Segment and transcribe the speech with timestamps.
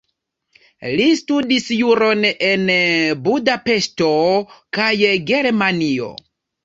[0.99, 2.65] Li studis juron en
[3.29, 4.11] Budapeŝto
[4.79, 4.91] kaj
[5.33, 6.09] Germanio.